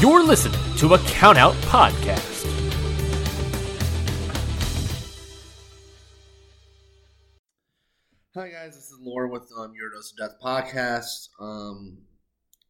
You're 0.00 0.22
listening 0.22 0.60
to 0.76 0.94
a 0.94 0.98
Countout 0.98 1.54
Podcast. 1.62 2.46
Hi 8.32 8.48
guys, 8.48 8.76
this 8.76 8.92
is 8.92 8.98
Lauren 9.00 9.32
with 9.32 9.50
um, 9.58 9.72
Your 9.74 9.90
Dose 9.90 10.12
of 10.12 10.18
Death 10.18 10.36
podcast. 10.40 11.30
Um, 11.40 12.02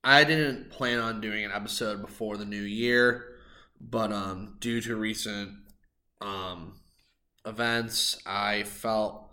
I 0.03 0.25
didn't 0.25 0.71
plan 0.71 1.01
on 1.01 1.21
doing 1.21 1.45
an 1.45 1.53
episode 1.53 2.01
before 2.01 2.39
the 2.39 2.47
new 2.47 2.63
year, 2.63 3.37
but 3.79 4.11
um, 4.11 4.57
due 4.59 4.81
to 4.81 4.97
recent 4.97 5.51
um, 6.23 6.81
events, 7.45 8.23
I 8.25 8.63
felt 8.63 9.31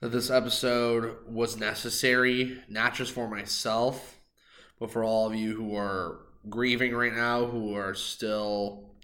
that 0.00 0.08
this 0.08 0.28
episode 0.28 1.18
was 1.28 1.56
necessary, 1.56 2.60
not 2.68 2.94
just 2.94 3.12
for 3.12 3.30
myself, 3.30 4.18
but 4.80 4.90
for 4.90 5.04
all 5.04 5.28
of 5.28 5.36
you 5.36 5.54
who 5.54 5.76
are 5.76 6.18
grieving 6.48 6.94
right 6.94 7.14
now, 7.14 7.46
who 7.46 7.74
are 7.74 7.94
still 7.94 8.94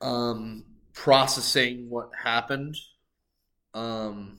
um, 0.00 0.64
processing 0.92 1.88
what 1.88 2.10
happened. 2.22 2.76
Um, 3.72 4.38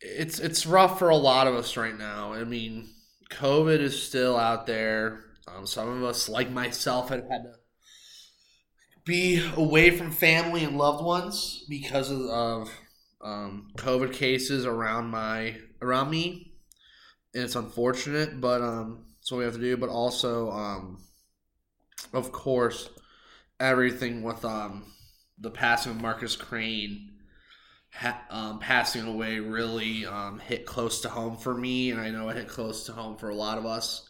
it's 0.00 0.38
it's 0.38 0.66
rough 0.66 0.98
for 0.98 1.10
a 1.10 1.16
lot 1.16 1.46
of 1.46 1.54
us 1.54 1.76
right 1.76 1.96
now. 1.96 2.32
I 2.32 2.44
mean, 2.44 2.88
COVID 3.30 3.80
is 3.80 4.02
still 4.02 4.36
out 4.36 4.66
there. 4.66 5.24
Um, 5.46 5.66
some 5.66 5.88
of 5.88 6.02
us, 6.04 6.28
like 6.28 6.50
myself, 6.50 7.08
have 7.10 7.28
had 7.30 7.42
to 7.42 7.54
be 9.04 9.44
away 9.56 9.90
from 9.90 10.12
family 10.12 10.64
and 10.64 10.78
loved 10.78 11.04
ones 11.04 11.64
because 11.68 12.10
of, 12.10 12.20
of 12.22 12.70
um, 13.22 13.68
COVID 13.76 14.12
cases 14.12 14.66
around 14.66 15.08
my 15.08 15.56
around 15.80 16.10
me, 16.10 16.52
and 17.34 17.44
it's 17.44 17.56
unfortunate, 17.56 18.40
but 18.40 18.60
um, 18.60 19.06
what 19.30 19.38
we 19.38 19.44
have 19.44 19.54
to 19.54 19.60
do. 19.60 19.76
But 19.76 19.88
also, 19.88 20.50
um, 20.50 20.98
of 22.12 22.32
course, 22.32 22.88
everything 23.60 24.22
with 24.22 24.44
um, 24.44 24.84
the 25.38 25.50
passing 25.50 25.92
of 25.92 26.00
Marcus 26.00 26.36
Crane 26.36 27.12
ha- 27.92 28.22
um, 28.30 28.58
passing 28.58 29.06
away 29.06 29.38
really 29.38 30.06
um, 30.06 30.38
hit 30.38 30.66
close 30.66 31.00
to 31.02 31.08
home 31.08 31.36
for 31.36 31.54
me, 31.54 31.90
and 31.90 32.00
I 32.00 32.10
know 32.10 32.28
it 32.28 32.36
hit 32.36 32.48
close 32.48 32.84
to 32.84 32.92
home 32.92 33.16
for 33.16 33.28
a 33.28 33.34
lot 33.34 33.58
of 33.58 33.66
us. 33.66 34.08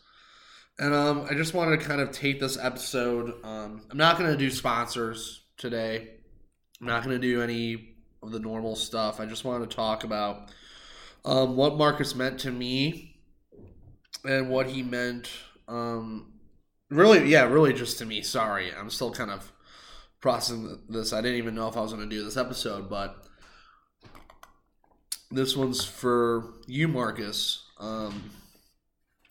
And 0.78 0.94
um, 0.94 1.27
I 1.30 1.34
just 1.34 1.55
wanted 1.55 1.80
to 1.80 1.86
kind 1.86 2.00
of 2.00 2.12
take 2.12 2.40
this 2.40 2.56
episode. 2.56 3.34
Um, 3.44 3.83
I'm 3.90 3.98
not 3.98 4.18
going 4.18 4.30
to 4.30 4.36
do 4.36 4.50
sponsors 4.50 5.44
today. 5.58 6.08
I'm 6.80 6.86
not 6.86 7.05
going 7.05 7.20
to 7.20 7.27
do 7.27 7.42
any 7.42 7.94
of 8.22 8.33
the 8.33 8.40
normal 8.40 8.74
stuff. 8.74 9.20
I 9.20 9.27
just 9.27 9.44
wanted 9.44 9.68
to 9.68 9.77
talk 9.77 10.05
about 10.05 10.50
um, 11.24 11.56
what 11.56 11.77
Marcus 11.77 12.14
meant 12.14 12.40
to 12.40 12.50
me 12.50 13.11
and 14.24 14.48
what 14.48 14.68
he 14.68 14.82
meant. 14.82 15.30
Um, 15.68 16.32
really, 16.90 17.28
yeah, 17.28 17.44
really 17.44 17.72
just 17.72 17.98
to 17.98 18.06
me. 18.06 18.22
Sorry, 18.22 18.72
I'm 18.72 18.90
still 18.90 19.12
kind 19.12 19.30
of 19.30 19.52
processing 20.20 20.78
this. 20.88 21.12
I 21.12 21.20
didn't 21.20 21.38
even 21.38 21.54
know 21.54 21.68
if 21.68 21.76
I 21.76 21.80
was 21.80 21.92
going 21.92 22.08
to 22.08 22.14
do 22.14 22.24
this 22.24 22.36
episode, 22.36 22.88
but 22.88 23.24
this 25.30 25.56
one's 25.56 25.84
for 25.84 26.55
you, 26.66 26.88
Marcus. 26.88 27.66
Um, 27.78 28.30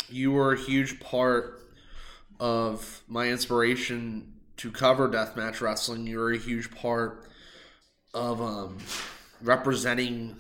you 0.09 0.31
were 0.31 0.53
a 0.53 0.59
huge 0.59 1.00
part 1.00 1.59
of 2.40 3.03
my 3.07 3.30
inspiration 3.30 4.34
to 4.57 4.72
cover 4.72 5.07
deathmatch 5.07 5.62
wrestling. 5.62 6.07
You 6.07 6.19
were 6.19 6.31
a 6.31 6.38
huge 6.38 6.72
part 6.72 7.30
of 8.13 8.41
um, 8.41 8.80
representing, 9.41 10.35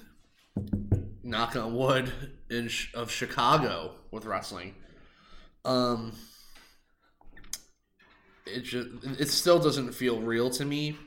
knock 1.23 1.55
on 1.55 1.75
wood, 1.75 2.11
in 2.51 2.69
of 2.93 3.09
Chicago 3.09 3.93
with 4.11 4.25
wrestling. 4.25 4.75
Um, 5.63 6.11
it 8.45 8.61
just 8.61 8.87
it 9.19 9.29
still 9.29 9.57
doesn't 9.57 9.93
feel 9.93 10.19
real 10.19 10.49
to 10.51 10.65
me 10.65 10.97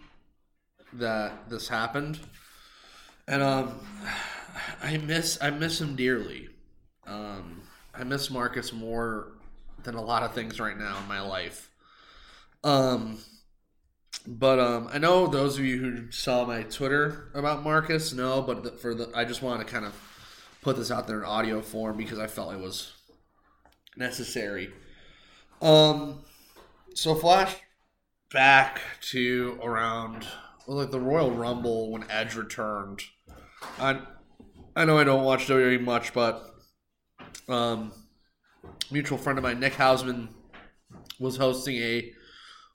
that 0.95 1.51
this 1.51 1.69
happened, 1.69 2.19
and 3.29 3.43
um, 3.43 3.81
I 4.83 4.97
miss 4.97 5.39
I 5.41 5.51
miss 5.51 5.81
him 5.81 5.95
dearly. 5.95 6.49
Um, 7.07 7.63
I 7.95 8.03
miss 8.05 8.31
Marcus 8.31 8.73
more 8.73 9.33
than 9.83 9.95
a 9.95 10.03
lot 10.03 10.23
of 10.23 10.33
things 10.33 10.59
right 10.59 10.77
now 10.77 10.99
in 10.99 11.07
my 11.07 11.21
life. 11.21 11.71
Um, 12.65 13.19
but 14.27 14.59
um, 14.59 14.89
I 14.91 14.97
know 14.97 15.27
those 15.27 15.59
of 15.59 15.65
you 15.67 15.79
who 15.79 16.11
saw 16.11 16.47
my 16.47 16.63
Twitter 16.63 17.31
about 17.35 17.63
Marcus 17.63 18.15
know, 18.15 18.41
but 18.41 18.81
for 18.81 18.95
the 18.95 19.11
I 19.15 19.27
just 19.27 19.43
want 19.43 19.61
to 19.61 19.71
kind 19.71 19.85
of 19.85 19.93
put 20.65 20.77
this 20.77 20.91
out 20.91 21.07
there 21.07 21.19
in 21.19 21.25
audio 21.25 21.61
form 21.61 21.99
because 21.99 22.19
I 22.19 22.27
felt 22.27 22.55
it 22.55 22.59
was 22.59 22.95
necessary. 23.97 24.73
Um, 25.61 26.25
so 26.95 27.15
flash 27.15 27.55
back 28.33 28.81
to 29.11 29.59
around 29.63 30.27
like 30.67 30.91
the 30.91 30.99
Royal 30.99 31.31
Rumble 31.31 31.93
when 31.93 32.11
Edge 32.11 32.35
returned. 32.35 33.03
I 33.79 34.01
I 34.75 34.87
know 34.87 34.99
I 34.99 35.05
don't 35.05 35.23
watch 35.23 35.47
WWE 35.47 35.83
much, 35.83 36.15
but 36.15 36.43
um, 37.49 37.93
mutual 38.91 39.19
friend 39.19 39.39
of 39.39 39.43
mine, 39.43 39.61
Nick 39.61 39.75
Hausman, 39.75 40.29
was 41.21 41.37
hosting 41.37 41.77
a 41.77 42.11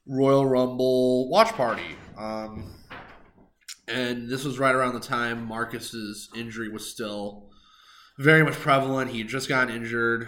Royal 0.06 0.46
Rumble 0.46 1.28
watch 1.30 1.52
party. 1.54 1.96
Um, 2.18 2.76
and 3.88 4.30
this 4.30 4.46
was 4.46 4.60
right 4.60 4.76
around 4.76 4.94
the 4.94 5.00
time 5.00 5.46
Marcus's 5.46 6.30
injury 6.36 6.70
was 6.70 6.90
still 6.90 7.49
very 8.20 8.44
much 8.44 8.56
prevalent. 8.56 9.12
He 9.12 9.20
had 9.20 9.30
just 9.30 9.48
gotten 9.48 9.74
injured 9.74 10.28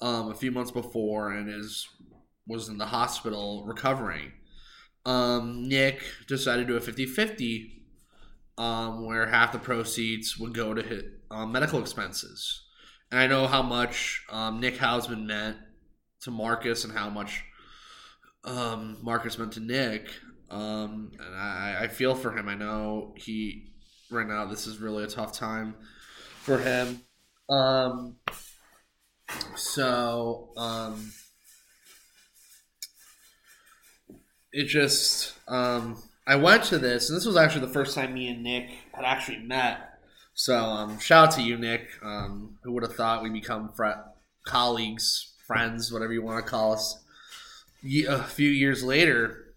um, 0.00 0.30
a 0.30 0.34
few 0.34 0.52
months 0.52 0.70
before 0.70 1.32
and 1.32 1.50
is 1.50 1.86
was 2.46 2.68
in 2.68 2.78
the 2.78 2.86
hospital 2.86 3.64
recovering. 3.66 4.32
Um, 5.04 5.68
Nick 5.68 6.02
decided 6.28 6.66
to 6.66 6.72
do 6.72 6.76
a 6.76 6.80
50 6.80 7.06
50 7.06 7.82
um, 8.56 9.04
where 9.04 9.26
half 9.26 9.52
the 9.52 9.58
proceeds 9.58 10.38
would 10.38 10.54
go 10.54 10.72
to 10.72 10.82
hit, 10.82 11.06
um, 11.30 11.50
medical 11.50 11.80
expenses. 11.80 12.62
And 13.10 13.18
I 13.18 13.26
know 13.26 13.46
how 13.46 13.62
much 13.62 14.22
um, 14.30 14.60
Nick 14.60 14.76
Hausman 14.76 15.26
meant 15.26 15.56
to 16.20 16.30
Marcus 16.30 16.84
and 16.84 16.92
how 16.92 17.10
much 17.10 17.42
um, 18.44 18.98
Marcus 19.02 19.38
meant 19.38 19.52
to 19.54 19.60
Nick. 19.60 20.08
Um, 20.50 21.10
and 21.18 21.34
I, 21.34 21.78
I 21.80 21.88
feel 21.88 22.14
for 22.14 22.36
him. 22.36 22.48
I 22.48 22.54
know 22.54 23.14
he 23.16 23.72
right 24.10 24.28
now 24.28 24.44
this 24.44 24.66
is 24.68 24.78
really 24.78 25.02
a 25.02 25.08
tough 25.08 25.32
time 25.32 25.74
for 26.44 26.58
him. 26.58 27.00
Um, 27.48 28.16
so 29.56 30.50
um, 30.56 31.12
it 34.52 34.64
just 34.64 35.34
um, 35.48 36.02
I 36.26 36.36
went 36.36 36.64
to 36.64 36.78
this, 36.78 37.08
and 37.08 37.16
this 37.16 37.24
was 37.24 37.36
actually 37.36 37.66
the 37.66 37.72
first 37.72 37.94
time 37.94 38.12
me 38.12 38.28
and 38.28 38.42
Nick 38.42 38.70
had 38.92 39.04
actually 39.04 39.38
met. 39.38 39.98
So 40.34 40.58
um, 40.58 40.98
shout 40.98 41.28
out 41.28 41.34
to 41.36 41.42
you, 41.42 41.56
Nick. 41.56 41.88
Um, 42.02 42.58
who 42.62 42.72
would 42.72 42.82
have 42.82 42.94
thought 42.94 43.22
we'd 43.22 43.32
become 43.32 43.72
fr- 43.72 44.02
colleagues, 44.44 45.32
friends, 45.46 45.90
whatever 45.90 46.12
you 46.12 46.22
want 46.22 46.44
to 46.44 46.50
call 46.50 46.74
us, 46.74 46.98
a 47.82 48.22
few 48.22 48.50
years 48.50 48.84
later, 48.84 49.54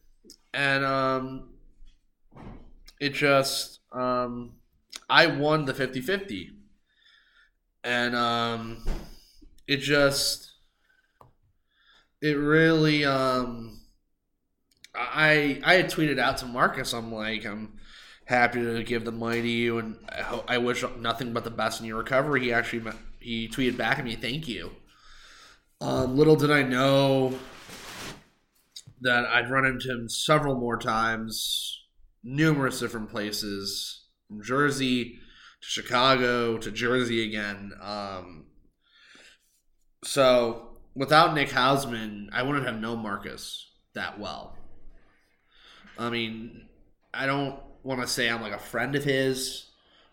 and 0.54 0.86
um, 0.86 1.50
it 3.02 3.14
just 3.14 3.80
um, 3.92 4.54
I 5.10 5.28
won 5.28 5.66
the 5.66 5.74
50-50. 5.74 6.57
And 7.88 8.18
um, 8.18 8.84
it 9.66 9.78
just 9.78 10.52
it 12.22 12.38
really 12.38 13.06
um 13.06 13.80
I 14.94 15.62
I 15.64 15.76
had 15.76 15.90
tweeted 15.92 16.20
out 16.20 16.38
to 16.40 16.46
Marcus. 16.46 16.94
I'm 16.94 17.12
like, 17.14 17.46
I'm 17.46 17.80
happy 18.26 18.62
to 18.62 18.84
give 18.84 19.06
the 19.06 19.12
money 19.12 19.42
to 19.42 19.48
you, 19.48 19.78
and 19.78 19.96
I, 20.10 20.22
ho- 20.22 20.46
I 20.48 20.58
wish 20.58 20.84
nothing 21.00 21.34
but 21.34 21.44
the 21.44 21.52
best 21.52 21.80
in 21.80 21.86
your 21.86 22.00
recovery. 22.00 22.42
He 22.42 22.54
actually 22.54 22.92
he 23.20 23.48
tweeted 23.48 23.78
back 23.78 24.00
at 24.00 24.06
me, 24.06 24.16
"Thank 24.16 24.48
you." 24.48 24.72
Um, 25.80 26.18
little 26.18 26.36
did 26.36 26.52
I 26.52 26.64
know 26.64 27.38
that 29.02 29.26
I'd 29.26 29.50
run 29.50 29.66
into 29.66 29.92
him 29.92 30.10
several 30.10 30.56
more 30.56 30.78
times, 30.78 31.86
numerous 32.24 32.80
different 32.80 33.10
places, 33.10 34.06
from 34.28 34.42
Jersey 34.44 35.20
to 35.62 35.68
Chicago 35.68 36.58
to 36.58 36.72
Jersey 36.72 37.24
again. 37.28 37.74
Um, 37.82 38.46
so 40.04 40.78
without 40.96 41.34
Nick 41.34 41.50
Hausman, 41.50 42.28
I 42.32 42.44
wouldn't 42.44 42.66
have 42.66 42.80
known 42.80 43.00
Marcus 43.00 43.70
that 43.94 44.20
well. 44.20 44.56
I 45.98 46.10
mean, 46.10 46.68
I 47.14 47.26
don't 47.26 47.60
want 47.84 48.02
to 48.02 48.08
say 48.08 48.30
I'm 48.30 48.42
like 48.42 48.54
a 48.54 48.60
friend 48.60 48.96
of 48.96 49.04
his. 49.04 49.66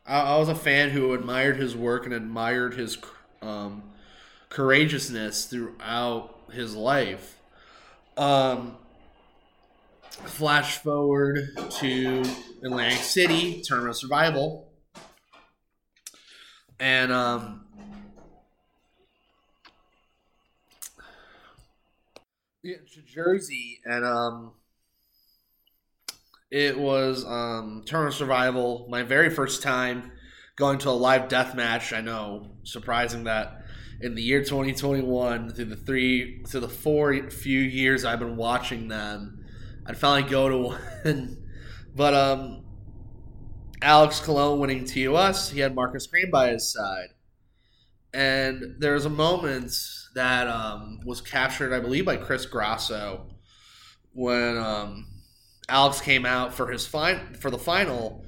I, 0.07 0.21
I 0.21 0.39
was 0.39 0.49
a 0.49 0.55
fan 0.55 0.91
who 0.91 1.13
admired 1.13 1.57
his 1.57 1.77
work 1.77 2.07
and 2.07 2.15
admired 2.15 2.75
his 2.75 2.99
um, 3.43 3.83
courageousness 4.49 5.47
throughout 5.47 6.41
his 6.53 6.75
life. 6.75 7.39
Um, 8.17 8.77
flash 10.11 10.79
forward 10.79 11.39
to 11.79 12.23
Atlantic 12.63 13.01
City, 13.01 13.63
Tournament 13.65 13.91
of 13.91 13.99
Survival. 13.99 14.64
And 16.81 17.13
um, 17.13 17.65
yeah, 22.63 22.77
to 22.95 23.03
Jersey, 23.03 23.81
and 23.85 24.05
um, 24.05 24.53
it 26.51 26.79
was 26.79 27.25
um, 27.25 27.85
of 27.93 28.15
Survival. 28.15 28.87
My 28.89 29.03
very 29.03 29.31
first 29.31 29.63
time 29.63 30.13
going 30.57 30.79
to 30.79 30.91
a 30.91 30.93
live 30.93 31.29
death 31.29 31.55
match. 31.55 31.93
I 31.93 32.01
know, 32.01 32.51
surprising 32.63 33.25
that 33.25 33.65
in 34.01 34.15
the 34.15 34.23
year 34.23 34.41
2021, 34.41 35.51
through 35.51 35.65
the 35.67 35.77
three, 35.77 36.43
through 36.47 36.61
the 36.61 36.69
four 36.69 37.31
few 37.31 37.61
years 37.61 38.05
I've 38.05 38.19
been 38.19 38.37
watching 38.37 38.89
them, 38.89 39.45
I'd 39.87 39.99
finally 39.99 40.29
go 40.29 40.49
to 40.49 40.59
one. 41.05 41.43
but 41.95 42.15
um, 42.15 42.64
Alex 43.85 44.19
Colon 44.19 44.59
winning 44.59 44.87
TOS, 44.87 45.51
he 45.51 45.61
had 45.61 45.75
Marcus 45.75 46.07
Crane 46.07 46.31
by 46.31 46.49
his 46.49 46.73
side. 46.73 47.09
And 48.15 48.77
there 48.79 48.95
was 48.95 49.05
a 49.05 49.11
moment 49.11 49.73
that 50.15 50.49
um, 50.49 51.01
was 51.05 51.21
captured, 51.21 51.75
I 51.75 51.81
believe, 51.81 52.07
by 52.07 52.17
Chris 52.17 52.47
Grasso 52.47 53.27
when 54.15 54.57
um, 54.57 55.07
Alex 55.69 56.01
came 56.01 56.25
out 56.25 56.55
for 56.55 56.71
his 56.71 56.87
fine 56.87 57.35
for 57.35 57.51
the 57.51 57.59
final, 57.59 58.25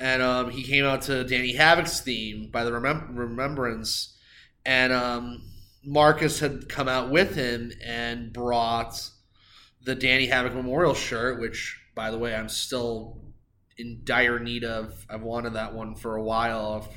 and 0.00 0.20
um, 0.20 0.50
he 0.50 0.64
came 0.64 0.84
out 0.84 1.02
to 1.02 1.22
Danny 1.22 1.52
Havoc's 1.52 2.00
theme 2.00 2.50
by 2.50 2.64
the 2.64 2.72
Remem- 2.72 3.16
Remembrance, 3.16 4.16
and 4.64 4.92
um, 4.92 5.42
Marcus 5.84 6.40
had 6.40 6.68
come 6.68 6.88
out 6.88 7.10
with 7.10 7.36
him 7.36 7.70
and 7.84 8.32
brought 8.32 9.10
the 9.84 9.94
Danny 9.94 10.26
Havoc 10.26 10.54
Memorial 10.54 10.94
shirt, 10.94 11.38
which, 11.38 11.78
by 11.94 12.10
the 12.10 12.18
way, 12.18 12.34
I'm 12.34 12.48
still 12.48 13.31
in 13.82 14.00
dire 14.04 14.38
need 14.38 14.64
of. 14.64 15.04
I've 15.10 15.22
wanted 15.22 15.54
that 15.54 15.74
one 15.74 15.94
for 15.94 16.16
a 16.16 16.22
while. 16.22 16.88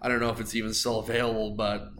I 0.00 0.08
don't 0.08 0.20
know 0.20 0.30
if 0.30 0.40
it's 0.40 0.54
even 0.54 0.72
still 0.72 1.00
available, 1.00 1.50
but 1.56 1.90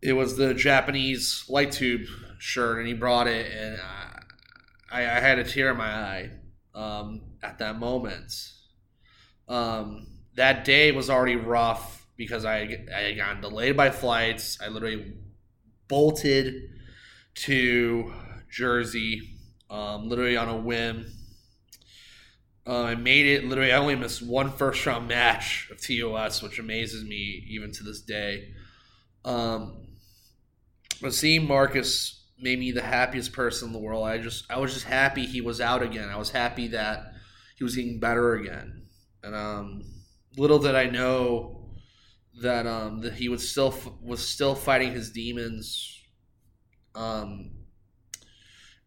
it 0.00 0.14
was 0.14 0.36
the 0.36 0.54
Japanese 0.54 1.44
light 1.48 1.72
tube 1.72 2.06
shirt, 2.38 2.78
and 2.78 2.88
he 2.88 2.94
brought 2.94 3.26
it, 3.26 3.52
and 3.52 3.78
I, 4.90 5.02
I 5.02 5.20
had 5.20 5.38
a 5.38 5.44
tear 5.44 5.72
in 5.72 5.76
my 5.76 5.92
eye 5.92 6.30
um, 6.74 7.22
at 7.42 7.58
that 7.58 7.78
moment. 7.78 8.32
Um, 9.48 10.06
that 10.36 10.64
day 10.64 10.92
was 10.92 11.10
already 11.10 11.36
rough 11.36 12.06
because 12.16 12.44
I, 12.44 12.78
I 12.94 13.00
had 13.00 13.16
gotten 13.16 13.40
delayed 13.42 13.76
by 13.76 13.90
flights. 13.90 14.58
I 14.62 14.68
literally 14.68 15.14
bolted 15.88 16.54
to 17.34 18.12
Jersey, 18.50 19.38
um, 19.68 20.08
literally 20.08 20.36
on 20.36 20.48
a 20.48 20.56
whim. 20.56 21.06
Uh, 22.70 22.84
I 22.84 22.94
made 22.94 23.26
it. 23.26 23.44
Literally, 23.44 23.72
I 23.72 23.78
only 23.78 23.96
missed 23.96 24.22
one 24.22 24.52
first 24.52 24.86
round 24.86 25.08
match 25.08 25.68
of 25.72 25.80
TOS, 25.80 26.40
which 26.40 26.60
amazes 26.60 27.02
me 27.02 27.44
even 27.48 27.72
to 27.72 27.82
this 27.82 28.00
day. 28.00 28.54
Um, 29.24 29.88
but 31.02 31.12
seeing 31.12 31.48
Marcus 31.48 32.28
made 32.38 32.60
me 32.60 32.70
the 32.70 32.80
happiest 32.80 33.32
person 33.32 33.66
in 33.66 33.72
the 33.72 33.80
world. 33.80 34.06
I 34.06 34.18
just, 34.18 34.48
I 34.48 34.58
was 34.58 34.72
just 34.72 34.86
happy 34.86 35.26
he 35.26 35.40
was 35.40 35.60
out 35.60 35.82
again. 35.82 36.08
I 36.10 36.16
was 36.16 36.30
happy 36.30 36.68
that 36.68 37.12
he 37.56 37.64
was 37.64 37.74
getting 37.74 37.98
better 37.98 38.34
again. 38.34 38.86
And 39.24 39.34
um, 39.34 39.82
little 40.36 40.60
did 40.60 40.76
I 40.76 40.86
know 40.86 41.70
that 42.40 42.68
um, 42.68 43.00
that 43.00 43.14
he 43.14 43.28
was 43.28 43.50
still 43.50 43.74
was 44.00 44.24
still 44.24 44.54
fighting 44.54 44.92
his 44.92 45.10
demons. 45.10 46.00
Um, 46.94 47.50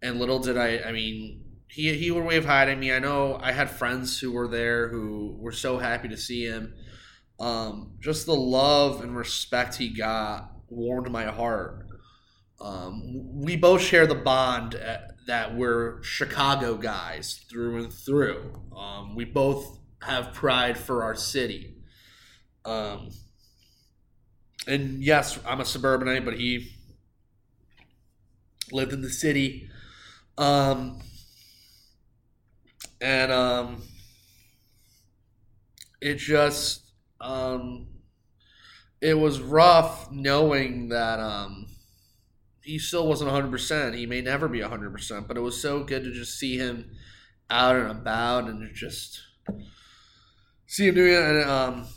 and 0.02 0.20
little 0.20 0.40
did 0.40 0.58
I, 0.58 0.80
I 0.86 0.94
mean, 0.94 1.53
he 1.74 1.98
he 1.98 2.12
would 2.12 2.24
wave 2.24 2.46
hi 2.46 2.66
to 2.66 2.76
me. 2.76 2.94
I 2.94 3.00
know 3.00 3.40
I 3.42 3.52
had 3.52 3.70
friends 3.70 4.20
who 4.20 4.32
were 4.32 4.48
there 4.48 4.90
who 4.90 5.36
were 5.40 5.52
so 5.52 5.80
happy 5.80 6.08
to 6.10 6.18
see 6.18 6.46
him. 6.46 6.76
Um, 7.40 7.94
just 8.00 8.28
the 8.28 8.36
love 8.36 9.02
and 9.02 9.18
respect 9.18 9.76
he 9.76 9.90
got 9.90 10.52
warmed 10.70 11.12
my 11.12 11.26
heart. 11.26 11.88
Um, 12.62 13.42
we 13.42 13.58
both 13.58 13.82
share 13.82 14.06
the 14.06 14.16
bond 14.16 14.76
at, 14.76 15.00
uh, 15.00 15.08
that 15.26 15.56
we're 15.56 16.04
Chicago 16.04 16.76
guys 16.76 17.44
through 17.50 17.84
and 17.84 17.92
through. 17.92 18.54
Um, 18.78 19.16
we 19.16 19.26
both 19.26 19.80
have 20.02 20.34
pride 20.34 20.78
for 20.78 21.04
our 21.04 21.16
city. 21.16 21.78
Um, 22.66 23.10
and 24.68 25.02
yes, 25.02 25.40
I'm 25.46 25.60
a 25.60 25.66
suburbanite, 25.66 26.26
but 26.26 26.36
he 26.38 26.74
lived 28.72 28.94
in 28.94 29.02
the 29.02 29.10
city. 29.10 29.70
Um, 30.38 31.00
and 33.04 33.34
um, 33.34 33.82
it 36.00 36.16
just 36.16 36.84
um, 37.20 37.88
it 39.02 39.16
was 39.16 39.42
rough 39.42 40.10
knowing 40.10 40.88
that 40.88 41.20
um, 41.20 41.68
he 42.62 42.80
still 42.80 43.06
wasn't 43.06 43.30
100%. 43.30 43.96
He 43.96 44.06
may 44.06 44.22
never 44.22 44.48
be 44.48 44.60
100%, 44.60 45.28
but 45.28 45.36
it 45.36 45.42
was 45.42 45.62
so 45.62 45.84
good 45.84 46.06
to 46.06 46.14
just 46.14 46.40
see 46.40 46.58
him 46.58 46.92
out 47.50 47.76
and 47.76 47.92
about 47.92 48.46
and 48.46 48.74
just 48.74 49.22
see 50.66 50.88
him 50.88 50.96
doing 50.96 51.14
it. 51.14 51.20
And 51.22 51.50
um, 51.50 51.88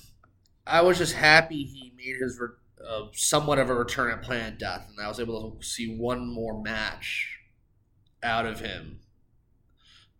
I 0.66 0.82
was 0.82 0.98
just 0.98 1.14
happy 1.14 1.62
he 1.62 1.92
made 1.96 2.16
his 2.20 2.36
re- 2.40 2.48
uh, 2.84 3.06
somewhat 3.12 3.60
of 3.60 3.70
a 3.70 3.74
return 3.74 4.10
at 4.10 4.22
Planet 4.22 4.58
Death, 4.58 4.88
and 4.88 5.04
I 5.04 5.08
was 5.08 5.20
able 5.20 5.52
to 5.52 5.64
see 5.64 5.96
one 5.96 6.26
more 6.26 6.60
match 6.60 7.38
out 8.24 8.44
of 8.44 8.58
him. 8.58 8.98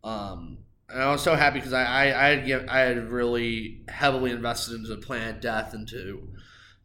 Um, 0.05 0.59
and 0.89 1.03
I 1.03 1.11
was 1.11 1.23
so 1.23 1.35
happy 1.35 1.59
because 1.59 1.73
I 1.73 1.85
I 1.85 2.27
I 2.27 2.37
had, 2.37 2.69
I 2.69 2.79
had 2.81 3.11
really 3.11 3.83
heavily 3.89 4.31
invested 4.31 4.75
into 4.75 4.97
Planet 4.97 5.41
Death 5.41 5.75
into 5.75 6.29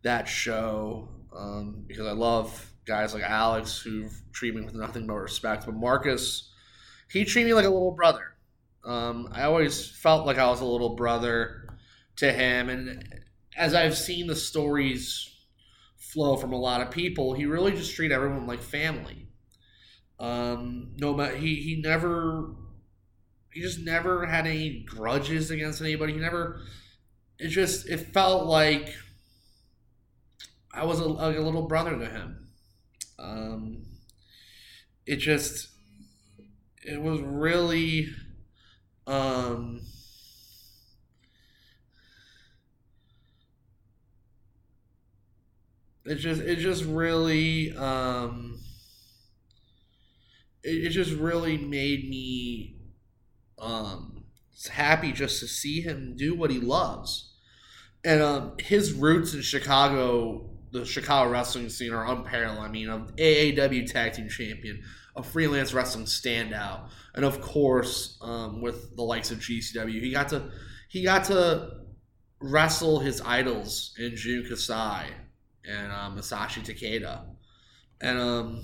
that 0.03 0.27
show 0.27 1.09
um, 1.35 1.83
because 1.87 2.07
I 2.07 2.11
love 2.11 2.71
guys 2.85 3.13
like 3.13 3.23
Alex 3.23 3.79
who 3.79 4.07
treat 4.33 4.55
me 4.55 4.61
with 4.61 4.73
nothing 4.73 5.05
but 5.05 5.15
respect. 5.15 5.65
But 5.65 5.75
Marcus, 5.75 6.51
he 7.09 7.25
treated 7.25 7.49
me 7.49 7.53
like 7.53 7.65
a 7.65 7.69
little 7.69 7.91
brother. 7.91 8.35
Um, 8.83 9.29
I 9.31 9.43
always 9.43 9.87
felt 9.87 10.25
like 10.25 10.39
I 10.39 10.47
was 10.49 10.61
a 10.61 10.65
little 10.65 10.95
brother 10.95 11.67
to 12.17 12.33
him, 12.33 12.69
and 12.69 13.21
as 13.55 13.75
I've 13.75 13.97
seen 13.97 14.25
the 14.25 14.35
stories 14.35 15.29
flow 15.97 16.35
from 16.35 16.51
a 16.53 16.59
lot 16.59 16.81
of 16.81 16.89
people, 16.89 17.33
he 17.33 17.45
really 17.45 17.73
just 17.73 17.95
treated 17.95 18.15
everyone 18.15 18.47
like 18.47 18.61
family. 18.61 19.27
Um, 20.19 20.93
no 20.97 21.17
he 21.17 21.55
he 21.55 21.81
never 21.81 22.55
he 23.53 23.61
just 23.61 23.79
never 23.79 24.25
had 24.25 24.47
any 24.47 24.83
grudges 24.83 25.51
against 25.51 25.81
anybody. 25.81 26.13
He 26.13 26.19
never. 26.19 26.61
It 27.39 27.49
just 27.49 27.89
it 27.89 28.13
felt 28.13 28.45
like 28.45 28.93
I 30.73 30.85
was 30.85 30.99
a, 30.99 31.05
like 31.05 31.37
a 31.37 31.41
little 31.41 31.67
brother 31.67 31.97
to 31.97 32.05
him. 32.05 32.47
Um, 33.19 33.85
it 35.05 35.17
just 35.17 35.69
it 36.83 37.01
was 37.01 37.19
really 37.21 38.09
um, 39.07 39.81
it 46.05 46.15
just 46.15 46.41
it 46.41 46.57
just 46.57 46.83
really 46.85 47.75
um, 47.75 48.59
it, 50.63 50.85
it 50.85 50.89
just 50.89 51.11
really 51.11 51.57
made 51.57 52.09
me 52.09 52.75
um, 53.61 54.23
happy 54.69 55.11
just 55.11 55.39
to 55.39 55.47
see 55.47 55.81
him 55.81 56.15
do 56.17 56.35
what 56.35 56.51
he 56.51 56.59
loves. 56.59 57.33
And 58.03 58.21
um, 58.21 58.53
his 58.59 58.93
roots 58.93 59.33
in 59.33 59.41
Chicago, 59.41 60.49
the 60.71 60.85
Chicago 60.85 61.29
wrestling 61.29 61.69
scene, 61.69 61.93
are 61.93 62.05
unparalleled. 62.05 62.59
I 62.59 62.67
mean, 62.67 62.89
an 62.89 63.07
AAW 63.17 63.91
tag 63.91 64.13
team 64.13 64.27
champion, 64.27 64.81
a 65.15 65.21
freelance 65.21 65.73
wrestling 65.73 66.05
standout, 66.05 66.89
and 67.13 67.23
of 67.23 67.41
course, 67.41 68.17
um, 68.21 68.61
with 68.61 68.95
the 68.95 69.03
likes 69.03 69.29
of 69.29 69.39
GCW, 69.39 70.01
he 70.01 70.11
got 70.11 70.29
to 70.29 70.49
he 70.89 71.03
got 71.03 71.25
to 71.25 71.69
wrestle 72.39 72.99
his 72.99 73.21
idols 73.21 73.93
in 73.99 74.15
Jun 74.15 74.45
Kasai 74.49 75.05
and 75.63 75.91
um, 75.91 76.17
Masashi 76.17 76.65
Takeda, 76.65 77.25
and 78.01 78.17
um, 78.17 78.63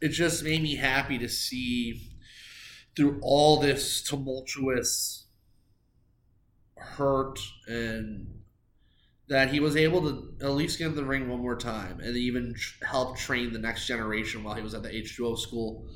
it 0.00 0.08
just 0.08 0.42
made 0.44 0.62
me 0.62 0.76
happy 0.76 1.18
to 1.18 1.28
see 1.28 2.09
through 2.96 3.18
all 3.22 3.60
this 3.60 4.02
tumultuous 4.02 5.26
hurt 6.76 7.38
and 7.66 8.40
that 9.28 9.52
he 9.52 9.60
was 9.60 9.76
able 9.76 10.02
to 10.02 10.34
at 10.44 10.50
least 10.50 10.78
get 10.78 10.88
in 10.88 10.96
the 10.96 11.04
ring 11.04 11.28
one 11.28 11.40
more 11.40 11.56
time 11.56 12.00
and 12.00 12.16
even 12.16 12.54
help 12.82 13.16
train 13.16 13.52
the 13.52 13.58
next 13.58 13.86
generation 13.86 14.42
while 14.42 14.54
he 14.54 14.62
was 14.62 14.74
at 14.74 14.82
the 14.82 14.88
H2O 14.88 15.38
school 15.38 15.86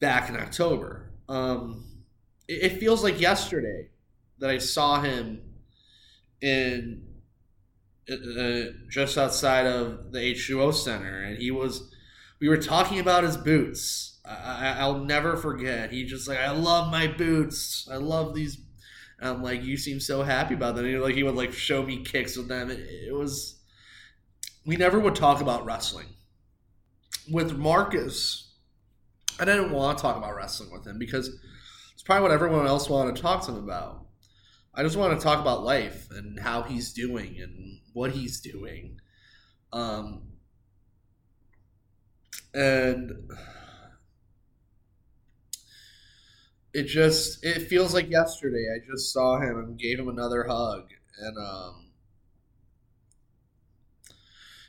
back 0.00 0.28
in 0.28 0.36
October. 0.36 1.12
Um, 1.28 2.02
it, 2.48 2.72
it 2.72 2.78
feels 2.80 3.04
like 3.04 3.20
yesterday 3.20 3.90
that 4.38 4.50
I 4.50 4.58
saw 4.58 5.00
him 5.00 5.40
in 6.40 7.04
uh, 8.10 8.72
just 8.90 9.16
outside 9.16 9.66
of 9.66 10.12
the 10.12 10.18
H2O 10.18 10.74
Center, 10.74 11.22
and 11.22 11.38
he 11.38 11.50
was. 11.50 11.90
We 12.44 12.50
were 12.50 12.58
talking 12.58 12.98
about 12.98 13.24
his 13.24 13.38
boots. 13.38 14.20
I, 14.22 14.86
will 14.86 15.02
never 15.02 15.34
forget. 15.34 15.90
He 15.90 16.04
just 16.04 16.28
like, 16.28 16.40
I 16.40 16.50
love 16.50 16.92
my 16.92 17.06
boots. 17.06 17.88
I 17.90 17.96
love 17.96 18.34
these. 18.34 18.58
And 19.18 19.30
I'm 19.30 19.42
like, 19.42 19.62
you 19.62 19.78
seem 19.78 19.98
so 19.98 20.22
happy 20.22 20.52
about 20.52 20.76
them. 20.76 20.84
And 20.84 20.92
he, 20.92 21.00
like 21.00 21.14
he 21.14 21.22
would 21.22 21.36
like 21.36 21.54
show 21.54 21.82
me 21.82 22.04
kicks 22.04 22.36
with 22.36 22.48
them. 22.48 22.70
It, 22.70 22.80
it 22.80 23.14
was. 23.14 23.62
We 24.66 24.76
never 24.76 25.00
would 25.00 25.14
talk 25.14 25.40
about 25.40 25.64
wrestling. 25.64 26.08
With 27.32 27.56
Marcus, 27.56 28.52
I 29.40 29.46
didn't 29.46 29.70
want 29.70 29.96
to 29.96 30.02
talk 30.02 30.18
about 30.18 30.36
wrestling 30.36 30.70
with 30.70 30.86
him 30.86 30.98
because 30.98 31.30
it's 31.94 32.02
probably 32.02 32.24
what 32.24 32.30
everyone 32.30 32.66
else 32.66 32.90
wanted 32.90 33.16
to 33.16 33.22
talk 33.22 33.46
to 33.46 33.52
him 33.52 33.64
about. 33.64 34.04
I 34.74 34.82
just 34.82 34.98
want 34.98 35.18
to 35.18 35.24
talk 35.24 35.40
about 35.40 35.64
life 35.64 36.08
and 36.10 36.38
how 36.38 36.60
he's 36.60 36.92
doing 36.92 37.38
and 37.40 37.80
what 37.94 38.10
he's 38.10 38.38
doing. 38.42 38.98
Um, 39.72 40.33
and 42.54 43.12
it 46.72 46.84
just 46.84 47.44
it 47.44 47.68
feels 47.68 47.94
like 47.94 48.10
yesterday. 48.10 48.66
I 48.74 48.84
just 48.84 49.12
saw 49.12 49.40
him 49.40 49.58
and 49.58 49.78
gave 49.78 49.98
him 49.98 50.08
another 50.08 50.44
hug, 50.44 50.88
and 51.18 51.38
um, 51.38 51.86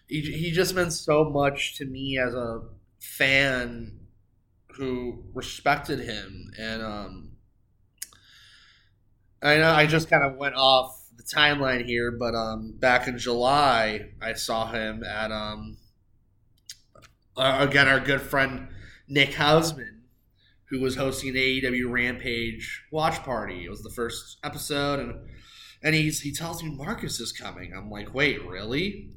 he 0.07 0.21
he 0.21 0.51
just 0.51 0.73
meant 0.75 0.93
so 0.93 1.29
much 1.29 1.75
to 1.77 1.85
me 1.85 2.17
as 2.17 2.33
a 2.33 2.61
fan 2.99 3.99
who 4.77 5.23
respected 5.33 5.99
him, 5.99 6.51
and 6.59 6.81
um, 6.81 7.31
I 9.41 9.57
know 9.57 9.71
I 9.71 9.85
just 9.85 10.09
kind 10.09 10.23
of 10.23 10.37
went 10.37 10.55
off 10.55 11.01
the 11.15 11.23
timeline 11.23 11.85
here, 11.85 12.11
but 12.11 12.35
um, 12.35 12.73
back 12.77 13.07
in 13.07 13.17
July, 13.17 14.09
I 14.21 14.33
saw 14.33 14.71
him 14.71 15.03
at 15.03 15.31
um, 15.31 15.77
uh, 17.37 17.57
again 17.59 17.87
our 17.87 17.99
good 17.99 18.21
friend 18.21 18.69
Nick 19.07 19.31
Hausman, 19.31 20.01
who 20.69 20.79
was 20.79 20.95
hosting 20.95 21.29
an 21.29 21.35
AEW 21.35 21.89
Rampage 21.91 22.83
watch 22.91 23.21
party. 23.23 23.65
It 23.65 23.69
was 23.69 23.83
the 23.83 23.89
first 23.89 24.37
episode, 24.43 24.99
and 24.99 25.29
and 25.83 25.95
he's 25.95 26.21
he 26.21 26.31
tells 26.31 26.63
me 26.63 26.75
Marcus 26.75 27.19
is 27.19 27.31
coming. 27.31 27.73
I'm 27.73 27.89
like, 27.89 28.13
wait, 28.13 28.45
really? 28.45 29.09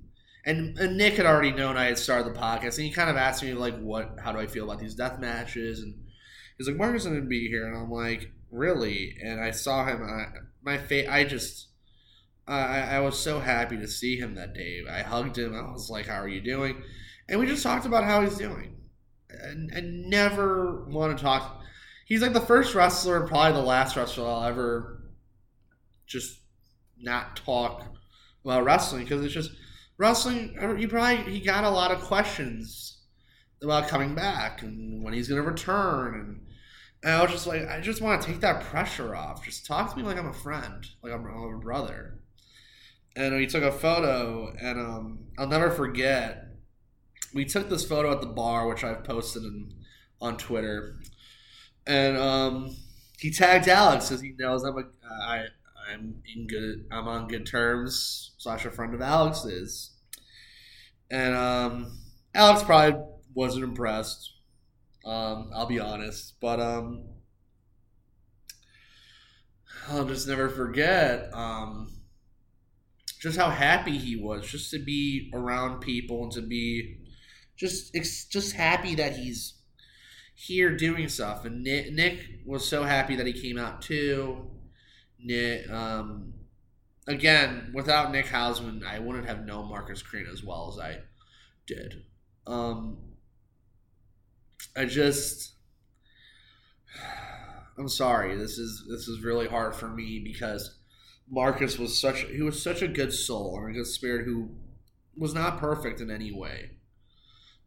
And, 0.45 0.79
and 0.79 0.97
Nick 0.97 1.15
had 1.15 1.27
already 1.27 1.53
known 1.53 1.77
I 1.77 1.87
had 1.87 1.99
started 1.99 2.33
the 2.33 2.39
podcast, 2.39 2.77
and 2.77 2.87
he 2.87 2.91
kind 2.91 3.11
of 3.11 3.17
asked 3.17 3.43
me 3.43 3.53
like, 3.53 3.79
"What? 3.79 4.17
How 4.23 4.33
do 4.33 4.39
I 4.39 4.47
feel 4.47 4.65
about 4.65 4.79
these 4.79 4.95
death 4.95 5.19
matches?" 5.19 5.81
And 5.81 5.95
he's 6.57 6.67
like, 6.67 6.77
"Marcus 6.77 7.05
is 7.05 7.13
to 7.13 7.21
be 7.21 7.49
here," 7.49 7.67
and 7.67 7.77
I'm 7.77 7.91
like, 7.91 8.31
"Really?" 8.51 9.17
And 9.23 9.41
I 9.41 9.51
saw 9.51 9.85
him. 9.85 10.03
I, 10.03 10.27
my 10.63 10.79
face, 10.79 11.09
I 11.09 11.25
just 11.25 11.69
I, 12.47 12.81
I 12.81 13.01
was 13.01 13.19
so 13.19 13.41
happy 13.41 13.77
to 13.77 13.89
see 13.89 14.17
him 14.17 14.37
that 14.37 14.55
day. 14.55 14.83
I 14.91 15.03
hugged 15.03 15.37
him. 15.37 15.55
I 15.55 15.71
was 15.71 15.91
like, 15.91 16.07
"How 16.07 16.21
are 16.21 16.29
you 16.29 16.41
doing?" 16.41 16.83
And 17.29 17.39
we 17.39 17.47
just 17.47 17.63
talked 17.63 17.87
about 17.87 18.05
how 18.05 18.23
he's 18.23 18.37
doing. 18.37 18.77
And, 19.29 19.71
and 19.73 20.09
never 20.09 20.85
want 20.87 21.17
to 21.17 21.23
talk. 21.23 21.63
He's 22.07 22.23
like 22.23 22.33
the 22.33 22.41
first 22.41 22.75
wrestler 22.75 23.21
and 23.21 23.29
probably 23.29 23.53
the 23.53 23.67
last 23.67 23.97
wrestler 23.97 24.27
I'll 24.27 24.45
ever 24.45 25.03
just 26.07 26.41
not 26.99 27.37
talk 27.37 27.85
about 28.45 28.65
wrestling 28.65 29.05
because 29.05 29.23
it's 29.23 29.35
just 29.35 29.51
wrestling. 29.99 30.57
He 30.79 30.87
probably 30.87 31.31
he 31.31 31.41
got 31.41 31.65
a 31.65 31.71
lot 31.71 31.91
of 31.91 32.01
questions 32.01 32.99
about 33.63 33.89
coming 33.89 34.15
back 34.15 34.63
and 34.63 35.05
when 35.05 35.13
he's 35.13 35.29
going 35.29 35.43
to 35.43 35.49
return 35.49 36.15
and. 36.15 36.45
And 37.05 37.13
I 37.13 37.23
was 37.23 37.31
just 37.31 37.47
like, 37.47 37.65
I 37.69 37.81
just 37.81 38.03
want 38.03 38.21
to 38.21 38.27
take 38.27 38.41
that 38.41 38.65
pressure 38.65 39.15
off. 39.15 39.45
Just 39.45 39.65
talk 39.65 39.93
to 39.93 39.97
me 39.97 40.03
like 40.03 40.19
I'm 40.19 40.27
a 40.27 40.33
friend, 40.33 40.85
like 41.01 41.13
I'm, 41.13 41.25
I'm 41.25 41.55
a 41.55 41.59
brother 41.61 42.19
and 43.19 43.35
we 43.35 43.47
took 43.47 43.65
a 43.65 43.73
photo, 43.73 44.55
and 44.61 44.79
um, 44.79 45.19
I'll 45.37 45.49
never 45.49 45.71
forget. 45.71 46.45
We 47.35 47.45
took 47.45 47.69
this 47.69 47.87
photo 47.87 48.13
at 48.13 48.21
the 48.21 48.27
bar, 48.27 48.67
which 48.67 48.85
I've 48.85 49.05
posted 49.05 49.43
in, 49.43 49.73
on 50.21 50.37
Twitter, 50.37 50.99
and 51.87 52.17
um, 52.17 52.77
he 53.19 53.31
tagged 53.31 53.69
Alex 53.69 54.11
as 54.11 54.21
he 54.21 54.35
knows 54.39 54.65
I'm 54.65 54.79
a 54.79 54.85
I 55.11 55.45
I'm 55.93 56.23
in 56.35 56.47
good 56.47 56.87
I'm 56.91 57.09
on 57.09 57.29
good 57.29 57.47
terms 57.47 58.33
slash 58.39 58.65
a 58.65 58.71
friend 58.71 58.95
of 58.95 59.03
Alex's, 59.03 59.91
and 61.11 61.35
um, 61.35 61.99
Alex 62.35 62.63
probably 62.63 63.01
wasn't 63.35 63.65
impressed. 63.65 64.33
Um, 65.05 65.51
I'll 65.55 65.67
be 65.67 65.81
honest, 65.81 66.35
but 66.41 66.61
um, 66.61 67.05
I'll 69.89 70.05
just 70.05 70.29
never 70.29 70.49
forget. 70.49 71.31
Um, 71.33 71.93
just 73.19 73.37
how 73.37 73.51
happy 73.51 73.99
he 73.99 74.17
was 74.17 74.47
just 74.47 74.71
to 74.71 74.79
be 74.79 75.31
around 75.35 75.81
people 75.81 76.23
and 76.23 76.33
to 76.33 76.43
be 76.43 76.98
just 77.59 77.93
just 78.31 78.55
happy 78.55 78.95
that 78.95 79.17
he's 79.17 79.55
here 80.35 80.77
doing 80.77 81.09
stuff. 81.09 81.45
And 81.45 81.65
Nick, 81.65 81.93
Nick 81.93 82.21
was 82.47 82.67
so 82.67 82.85
happy 82.85 83.17
that 83.17 83.27
he 83.27 83.33
came 83.33 83.59
out 83.59 83.83
too. 83.83 84.47
Nick, 85.19 85.69
um, 85.69 86.33
again, 87.09 87.73
without 87.75 88.13
Nick 88.13 88.27
Hausman, 88.27 88.87
I 88.87 89.01
wouldn't 89.01 89.27
have 89.27 89.45
known 89.45 89.69
Marcus 89.69 90.01
Crane 90.01 90.29
as 90.33 90.45
well 90.45 90.73
as 90.73 90.79
I 90.79 90.99
did. 91.67 92.05
Um, 92.47 92.99
I 94.77 94.85
just, 94.85 95.55
I'm 97.79 97.89
sorry. 97.89 98.37
This 98.37 98.59
is 98.59 98.85
this 98.89 99.09
is 99.09 99.25
really 99.25 99.49
hard 99.49 99.75
for 99.75 99.89
me 99.89 100.21
because 100.23 100.79
Marcus 101.29 101.79
was 101.79 101.99
such 101.99 102.21
he 102.23 102.43
was 102.43 102.63
such 102.63 102.81
a 102.81 102.89
good 102.89 103.13
soul 103.13 103.59
and 103.59 103.71
a 103.71 103.79
good 103.79 103.89
spirit 103.89 104.25
who 104.25 104.51
was 105.17 105.35
not 105.35 105.59
perfect 105.59 106.01
in 106.01 106.13
any 106.13 106.31
way, 106.31 106.71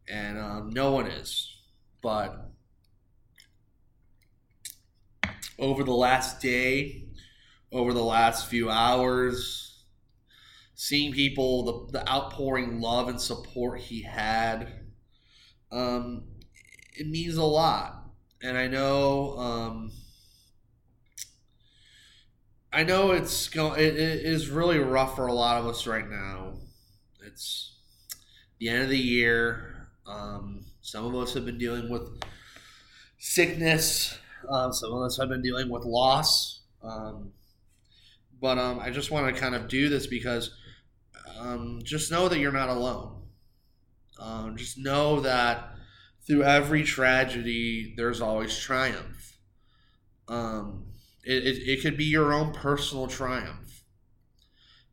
and 0.08 0.38
um, 0.38 0.70
no 0.70 0.92
one 0.92 1.06
is. 1.06 1.48
But 2.02 2.50
over 5.58 5.84
the 5.84 5.92
last 5.92 6.40
day, 6.40 7.04
over 7.70 7.92
the 7.92 8.02
last 8.02 8.48
few 8.48 8.68
hours, 8.68 9.84
seeing 10.74 11.12
people 11.12 11.88
the, 11.88 11.98
the 11.98 12.10
outpouring 12.10 12.80
love 12.80 13.08
and 13.08 13.20
support 13.20 13.80
he 13.80 14.02
had, 14.02 14.68
um, 15.70 16.24
it 16.94 17.06
means 17.08 17.36
a 17.36 17.44
lot. 17.44 18.04
And 18.42 18.58
I 18.58 18.66
know. 18.66 19.36
Um, 19.38 19.92
I 22.72 22.84
know 22.84 23.12
it's 23.12 23.48
going. 23.48 23.78
It, 23.80 23.96
it 23.96 24.24
is 24.24 24.48
really 24.48 24.78
rough 24.78 25.14
for 25.16 25.26
a 25.26 25.32
lot 25.32 25.58
of 25.58 25.66
us 25.66 25.86
right 25.86 26.08
now. 26.08 26.54
It's 27.24 27.76
the 28.58 28.68
end 28.68 28.82
of 28.82 28.88
the 28.88 28.98
year. 28.98 29.81
Um, 30.06 30.64
some 30.80 31.04
of 31.04 31.14
us 31.14 31.34
have 31.34 31.44
been 31.44 31.58
dealing 31.58 31.90
with 31.90 32.02
sickness. 33.18 34.18
Um, 34.48 34.72
some 34.72 34.92
of 34.92 35.02
us 35.02 35.16
have 35.18 35.28
been 35.28 35.42
dealing 35.42 35.68
with 35.68 35.84
loss. 35.84 36.60
Um, 36.82 37.32
but 38.40 38.58
um, 38.58 38.80
I 38.80 38.90
just 38.90 39.10
want 39.10 39.32
to 39.32 39.40
kind 39.40 39.54
of 39.54 39.68
do 39.68 39.88
this 39.88 40.06
because 40.06 40.50
um, 41.38 41.80
just 41.84 42.10
know 42.10 42.28
that 42.28 42.38
you're 42.38 42.52
not 42.52 42.68
alone. 42.68 43.22
Um, 44.18 44.56
just 44.56 44.78
know 44.78 45.20
that 45.20 45.70
through 46.26 46.44
every 46.44 46.82
tragedy, 46.82 47.94
there's 47.96 48.20
always 48.20 48.58
triumph. 48.58 49.38
Um, 50.28 50.86
it, 51.24 51.46
it, 51.46 51.68
it 51.68 51.82
could 51.82 51.96
be 51.96 52.04
your 52.04 52.32
own 52.32 52.52
personal 52.52 53.06
triumph. 53.06 53.84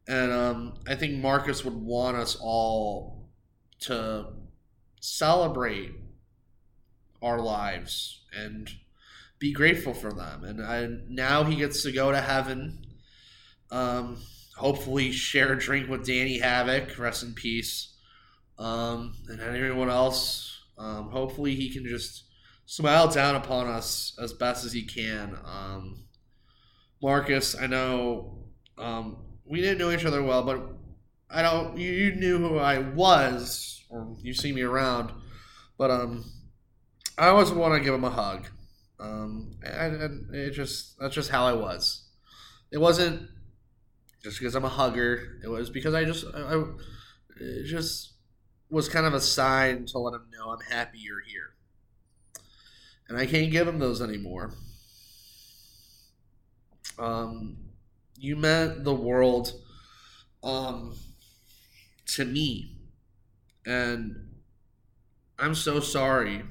And 0.07 0.73
I 0.87 0.95
think 0.95 1.21
Marcus 1.21 1.63
would 1.63 1.75
want 1.75 2.17
us 2.17 2.35
all 2.41 3.29
to 3.81 4.25
celebrate 4.99 5.93
our 7.21 7.39
lives 7.39 8.21
and 8.35 8.69
be 9.39 9.53
grateful 9.53 9.93
for 9.93 10.11
them. 10.11 10.43
And 10.43 10.61
I, 10.61 10.87
now 11.07 11.43
he 11.43 11.55
gets 11.55 11.83
to 11.83 11.91
go 11.91 12.11
to 12.11 12.21
heaven. 12.21 12.85
Um, 13.71 14.17
hopefully, 14.55 15.11
share 15.11 15.53
a 15.53 15.59
drink 15.59 15.89
with 15.89 16.05
Danny 16.05 16.39
Havoc. 16.39 16.97
Rest 16.97 17.23
in 17.23 17.33
peace. 17.33 17.95
Um, 18.57 19.15
and 19.29 19.39
everyone 19.39 19.89
else. 19.89 20.57
Um, 20.77 21.09
hopefully, 21.09 21.55
he 21.55 21.69
can 21.69 21.85
just 21.85 22.25
smile 22.65 23.07
down 23.07 23.35
upon 23.35 23.67
us 23.67 24.17
as 24.21 24.33
best 24.33 24.65
as 24.65 24.73
he 24.73 24.83
can. 24.83 25.37
Um, 25.45 26.03
Marcus, 27.01 27.55
I 27.59 27.67
know 27.67 28.43
um, 28.77 29.17
we 29.45 29.61
didn't 29.61 29.77
know 29.77 29.91
each 29.91 30.05
other 30.05 30.21
well, 30.21 30.43
but 30.43 30.59
I 31.31 31.41
don't. 31.41 31.77
You, 31.77 31.91
you 31.91 32.15
knew 32.15 32.38
who 32.39 32.57
I 32.57 32.79
was, 32.79 33.83
or 33.89 34.15
you 34.21 34.33
see 34.33 34.51
me 34.51 34.62
around, 34.62 35.12
but 35.77 35.91
um, 35.91 36.25
I 37.17 37.27
always 37.27 37.51
want 37.51 37.75
to 37.75 37.79
give 37.83 37.93
him 37.93 38.03
a 38.03 38.09
hug. 38.09 38.48
Um, 39.00 39.55
and, 39.63 40.01
and 40.01 40.36
it 40.36 40.51
just 40.51 40.98
that's 41.00 41.15
just 41.15 41.29
how 41.29 41.45
I 41.45 41.53
was. 41.53 42.07
It 42.71 42.79
wasn't 42.79 43.29
just 44.24 44.39
because 44.39 44.55
I'm 44.55 44.65
a 44.65 44.69
hugger. 44.69 45.39
It 45.43 45.48
was 45.48 45.69
because 45.69 45.93
I 45.93 46.03
just 46.03 46.25
I, 46.33 46.55
I 46.55 46.63
it 47.39 47.65
just 47.65 48.13
was 48.69 48.89
kind 48.89 49.05
of 49.05 49.13
a 49.13 49.21
sign 49.21 49.86
to 49.88 50.00
let 50.00 50.13
him 50.13 50.27
know 50.31 50.51
I'm 50.51 50.71
happy 50.71 51.00
you're 51.00 51.21
here. 51.21 51.55
And 53.07 53.17
I 53.17 53.25
can't 53.25 53.51
give 53.51 53.67
him 53.67 53.79
those 53.79 54.01
anymore. 54.01 54.53
Um, 57.00 57.57
you 58.17 58.36
meant 58.36 58.83
the 58.83 58.93
world 58.93 59.53
um, 60.43 60.95
to 62.15 62.25
me. 62.25 62.77
And 63.65 64.29
I'm 65.37 65.55
so 65.55 65.79
sorry. 65.79 66.43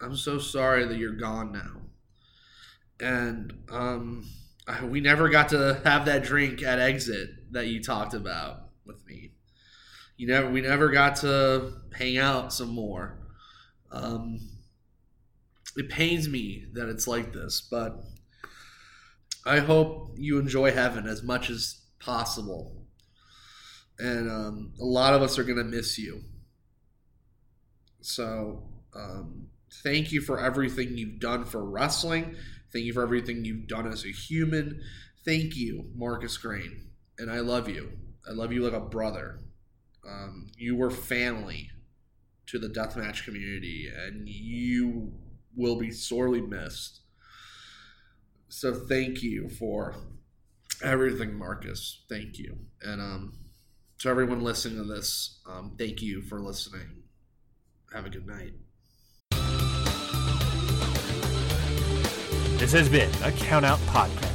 I'm 0.00 0.16
so 0.16 0.38
sorry 0.38 0.84
that 0.86 0.96
you're 0.96 1.12
gone 1.12 1.52
now. 1.52 1.82
And 3.00 3.52
um, 3.70 4.28
we 4.84 5.00
never 5.00 5.28
got 5.28 5.50
to 5.50 5.80
have 5.84 6.06
that 6.06 6.24
drink 6.24 6.62
at 6.62 6.78
exit 6.78 7.30
that 7.52 7.66
you 7.66 7.82
talked 7.82 8.14
about 8.14 8.70
with 8.84 9.06
me. 9.06 9.32
You 10.16 10.26
never, 10.26 10.50
we 10.50 10.60
never 10.60 10.90
got 10.90 11.16
to 11.16 11.74
hang 11.94 12.18
out 12.18 12.52
some 12.52 12.70
more. 12.70 13.18
Um, 13.92 14.40
it 15.76 15.88
pains 15.88 16.28
me 16.28 16.66
that 16.72 16.88
it's 16.88 17.06
like 17.06 17.32
this, 17.32 17.60
but 17.60 18.02
I 19.46 19.60
hope 19.60 20.14
you 20.16 20.38
enjoy 20.38 20.72
heaven 20.72 21.06
as 21.06 21.22
much 21.22 21.50
as 21.50 21.80
possible. 22.00 22.77
And 23.98 24.30
um, 24.30 24.72
a 24.80 24.84
lot 24.84 25.14
of 25.14 25.22
us 25.22 25.38
are 25.38 25.44
going 25.44 25.58
to 25.58 25.64
miss 25.64 25.98
you. 25.98 26.22
So, 28.00 28.62
um, 28.94 29.48
thank 29.82 30.12
you 30.12 30.20
for 30.20 30.38
everything 30.38 30.96
you've 30.96 31.18
done 31.18 31.44
for 31.44 31.64
wrestling. 31.64 32.36
Thank 32.72 32.84
you 32.84 32.92
for 32.92 33.02
everything 33.02 33.44
you've 33.44 33.66
done 33.66 33.90
as 33.90 34.04
a 34.04 34.10
human. 34.10 34.80
Thank 35.24 35.56
you, 35.56 35.90
Marcus 35.94 36.36
Crane. 36.38 36.90
And 37.18 37.30
I 37.30 37.40
love 37.40 37.68
you. 37.68 37.92
I 38.28 38.32
love 38.32 38.52
you 38.52 38.62
like 38.62 38.72
a 38.72 38.80
brother. 38.80 39.40
Um, 40.06 40.48
you 40.56 40.76
were 40.76 40.90
family 40.90 41.70
to 42.46 42.58
the 42.58 42.68
deathmatch 42.68 43.24
community, 43.24 43.88
and 43.94 44.28
you 44.28 45.12
will 45.54 45.76
be 45.76 45.90
sorely 45.90 46.40
missed. 46.40 47.00
So 48.48 48.72
thank 48.72 49.22
you 49.22 49.48
for 49.48 49.96
everything, 50.82 51.38
Marcus. 51.38 52.04
Thank 52.08 52.38
you. 52.38 52.56
And 52.82 53.00
um, 53.00 53.32
to 53.98 54.08
everyone 54.08 54.42
listening 54.42 54.78
to 54.78 54.84
this, 54.84 55.40
um, 55.46 55.74
thank 55.76 56.00
you 56.00 56.22
for 56.22 56.40
listening. 56.40 57.02
Have 57.92 58.06
a 58.06 58.10
good 58.10 58.26
night. 58.26 58.54
This 62.58 62.72
has 62.72 62.88
been 62.88 63.10
a 63.22 63.32
Count 63.32 63.64
Out 63.64 63.78
Podcast. 63.80 64.27